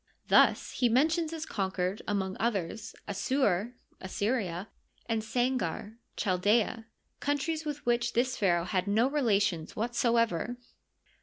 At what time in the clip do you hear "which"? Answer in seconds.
7.85-8.13